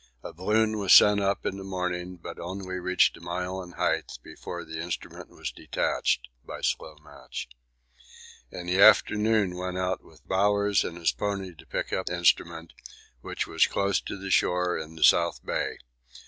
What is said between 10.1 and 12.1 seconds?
Bowers and his pony to pick up